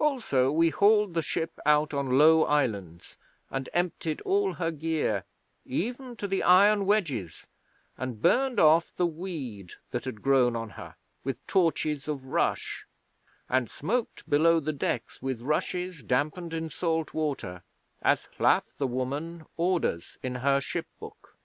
[0.00, 3.16] Also we hauled the ship out on low islands
[3.52, 5.22] and emptied all her gear,
[5.64, 7.46] even to the iron wedges,
[7.96, 12.84] and burned off the weed, that had grown on her, with torches of rush,
[13.48, 17.62] and smoked below the decks with rushes dampened in salt water,
[18.02, 21.36] as Hlaf the Woman orders in her Ship Book.